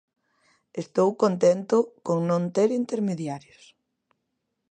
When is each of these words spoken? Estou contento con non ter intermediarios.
Estou 0.83 1.09
contento 1.23 1.77
con 2.05 2.17
non 2.29 2.43
ter 2.55 2.69
intermediarios. 2.81 3.63